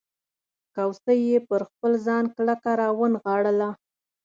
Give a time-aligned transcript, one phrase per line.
[0.75, 3.69] کوسۍ یې پر خپل ځان کلکه راونغاړله.